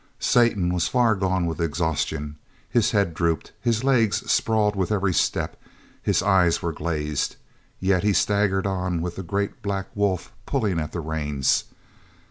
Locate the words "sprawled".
4.31-4.75